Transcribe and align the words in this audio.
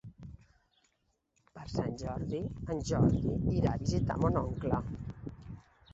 Per 1.57 1.65
Sant 1.73 1.93
Jordi 2.03 2.41
en 2.47 2.81
Jordi 2.93 3.23
irà 3.59 3.75
a 3.77 3.83
visitar 3.85 4.19
mon 4.25 4.41
oncle. 4.45 4.85